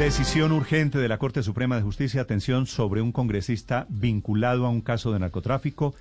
[0.00, 2.22] Decisión urgente de la Corte Suprema de Justicia.
[2.22, 5.94] Atención sobre un congresista vinculado a un caso de narcotráfico.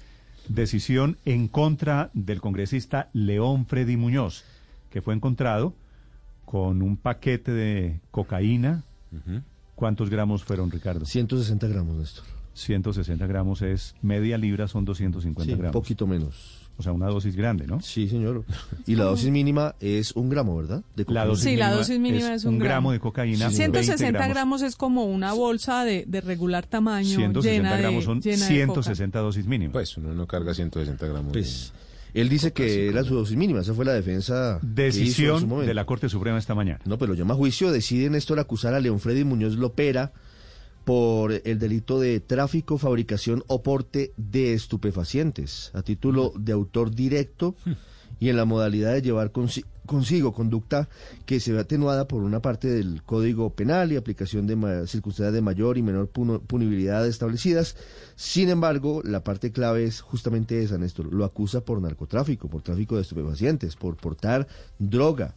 [0.48, 4.46] Decisión en contra del congresista León Freddy Muñoz,
[4.90, 5.74] que fue encontrado
[6.46, 8.84] con un paquete de cocaína.
[9.76, 11.06] ¿Cuántos gramos fueron, Ricardo?
[11.06, 12.24] 160 gramos, Néstor.
[12.54, 15.74] 160 gramos es media libra, son 250 Sí, un gramos.
[15.74, 16.69] poquito menos.
[16.80, 17.82] O sea, una dosis grande, ¿no?
[17.82, 18.46] Sí, señor.
[18.88, 20.82] Y la dosis mínima es un gramo, ¿verdad?
[20.96, 21.26] De La cocaína.
[21.26, 22.92] dosis Sí, la mínima dosis mínima es un gramo gramo.
[22.94, 23.50] de cocaína.
[23.50, 24.62] Sí, 160 20 gramos.
[24.62, 29.20] es como una bolsa de, de regular tamaño 160 llena gramos son llena de 160
[29.20, 29.74] dosis mínimas.
[29.74, 31.34] Pues uno no carga 160 gramos.
[31.34, 31.74] Pues,
[32.14, 33.60] él dice que era su dosis mínima.
[33.60, 34.60] Esa fue la defensa.
[34.62, 35.10] que hizo en su
[35.48, 36.80] Decisión de la Corte Suprema esta mañana.
[36.86, 37.72] No, pero llama a juicio.
[37.72, 40.14] Decide Néstor acusar a León Freddy Muñoz Lopera
[40.86, 47.56] por el delito de tráfico, fabricación o porte de estupefacientes a título de autor directo
[48.20, 50.90] y en la modalidad de llevar consi- consigo conducta
[51.26, 55.42] que se ve atenuada por una parte del Código Penal y aplicación de circunstancias de
[55.42, 57.76] mayor y menor punibilidad establecidas.
[58.16, 61.14] Sin embargo, la parte clave es justamente esa, Néstor.
[61.14, 64.48] Lo acusa por narcotráfico, por tráfico de estupefacientes, por portar
[64.80, 65.34] droga.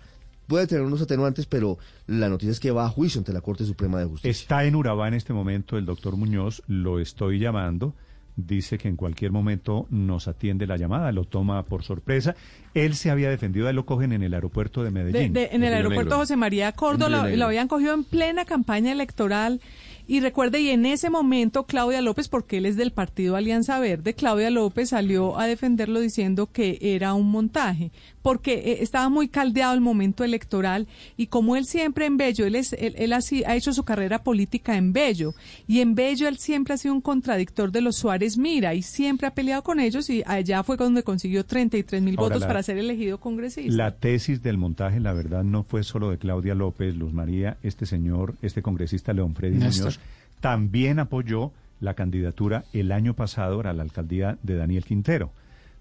[0.46, 3.64] Puede tener unos atenuantes, pero la noticia es que va a juicio ante la Corte
[3.64, 4.30] Suprema de Justicia.
[4.30, 7.94] Está en Urabá en este momento el doctor Muñoz, lo estoy llamando.
[8.34, 12.34] Dice que en cualquier momento nos atiende la llamada, lo toma por sorpresa.
[12.72, 15.32] Él se había defendido, ahí lo cogen en el aeropuerto de De- Medellín.
[15.34, 16.16] de- en el aeropuerto Negro.
[16.20, 19.60] José María Córdoba lo, lo habían cogido en plena campaña electoral
[20.08, 24.14] y recuerde y en ese momento Claudia López porque él es del partido Alianza Verde
[24.14, 27.92] Claudia López salió a defenderlo diciendo que era un montaje
[28.22, 32.54] porque eh, estaba muy caldeado el momento electoral y como él siempre en Bello él
[32.54, 35.34] es él, él así ha hecho su carrera política en Bello
[35.66, 39.26] y en Bello él siempre ha sido un contradictor de los Suárez Mira y siempre
[39.26, 42.78] ha peleado con ellos y allá fue donde consiguió 33 mil votos la- para ser
[42.78, 43.72] elegido congresista.
[43.74, 47.86] La tesis del montaje, la verdad, no fue solo de Claudia López, Luz María, este
[47.86, 49.86] señor, este congresista León Freddy Néstor.
[49.92, 50.00] Muñoz,
[50.40, 55.30] también apoyó la candidatura el año pasado a la alcaldía de Daniel Quintero.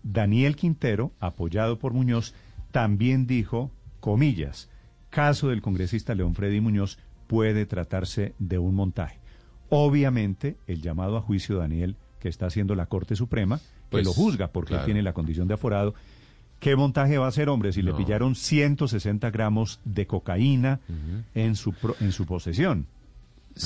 [0.03, 2.33] Daniel Quintero, apoyado por Muñoz,
[2.71, 4.69] también dijo, comillas,
[5.09, 6.97] caso del congresista León Freddy Muñoz
[7.27, 9.19] puede tratarse de un montaje.
[9.69, 14.13] Obviamente, el llamado a juicio, Daniel, que está haciendo la Corte Suprema, Pues, que lo
[14.13, 14.85] juzga porque claro.
[14.85, 15.93] tiene la condición de aforado,
[16.59, 20.79] ¿Qué montaje va a hacer, hombre, si le pillaron 160 gramos de cocaína
[21.33, 22.85] en, su pro- en su posesión?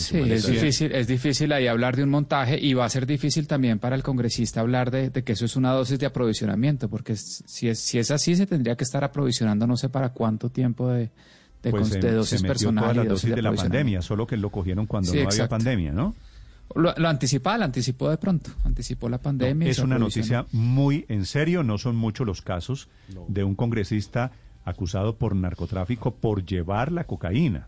[0.01, 3.47] Sí, es difícil, es difícil ahí hablar de un montaje y va a ser difícil
[3.47, 7.15] también para el congresista hablar de, de que eso es una dosis de aprovisionamiento, porque
[7.15, 10.89] si es, si es así se tendría que estar aprovisionando no sé para cuánto tiempo
[10.89, 11.11] de,
[11.63, 14.37] de, Pues cons- se, de se dosis metió personal dosis de la pandemia, solo que
[14.37, 16.15] lo cogieron cuando Sí, no había pandemia, ¿no?
[16.73, 19.69] Lo, lo anticipaba, lo anticipó de pronto, anticipó la pandemia.
[19.69, 22.89] es se una noticia muy en serio, no son muchos los casos
[23.27, 24.31] de un congresista
[24.63, 27.67] acusado por narcotráfico por llevar la cocaína.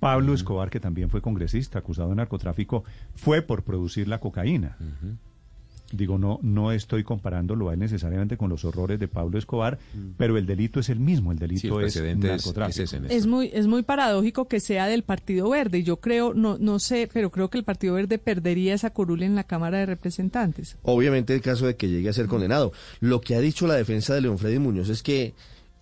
[0.00, 4.76] Pablo Escobar, que también fue congresista acusado de narcotráfico, fue por producir la cocaína.
[5.90, 9.78] Digo, no, no estoy comparándolo a él necesariamente con los horrores de Pablo Escobar,
[10.18, 12.82] pero el delito es el mismo, el Sí, el delito es narcotráfico.
[12.82, 13.16] es ese, Néstor.
[13.16, 15.82] Es muy, es muy paradójico que sea del Partido Verde.
[15.82, 19.34] Yo creo, no, no sé, pero creo que el Partido Verde perdería esa curul en
[19.34, 20.76] la Cámara de Representantes.
[20.82, 22.72] Obviamente, el caso de que llegue a ser condenado.
[23.00, 25.32] Lo que ha dicho la defensa de León Freddy Muñoz es que,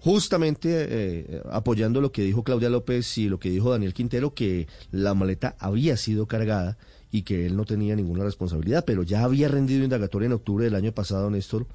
[0.06, 4.68] justamente eh, apoyando lo que dijo Claudia López y lo que dijo Daniel Quintero, que
[4.92, 6.78] la maleta había sido cargada
[7.10, 10.76] y que él no tenía ninguna responsabilidad, pero ya había rendido indagatoria en octubre del
[10.76, 11.66] año pasado, Néstor,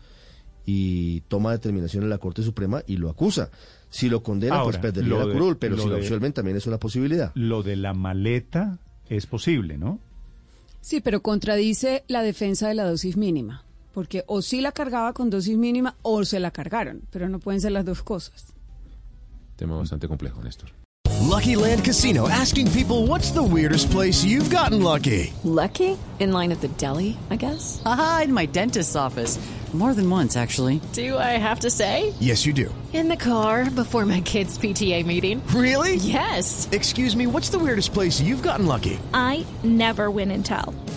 [0.66, 3.52] y toma determinación en la Corte Suprema y lo acusa.
[3.90, 6.56] Si lo condena, pues perdería lo la de- curul, pero lo si lo absuelven también
[6.56, 7.34] es una posibilidad.
[7.36, 8.80] Lo de la maleta
[9.10, 10.00] es posible, ¿no?
[10.80, 15.30] Sí, pero contradice la defensa de la dosis mínima, porque o sí la cargaba con
[15.30, 18.54] dosis mínima o se la cargaron, pero no pueden ser las dos cosas.
[19.56, 20.72] Tema bastante complejo, Néstor.
[21.22, 25.32] Lucky Land Casino asking people what's the weirdest place you've gotten lucky?
[25.44, 25.98] Lucky?
[26.20, 27.82] In line at the deli, I guess?
[27.86, 29.40] Aha, in my dentist's office.
[29.74, 30.82] More than once, actually.
[30.92, 32.14] Do I have to say?
[32.20, 32.74] Yes, you do.
[32.92, 35.42] In the car before my kids' PTA meeting.
[35.56, 35.96] Really?
[35.96, 36.68] Yes.
[36.74, 39.00] Excuse me, what's the weirdest place you've gotten lucky?
[39.14, 40.74] I never win and tell.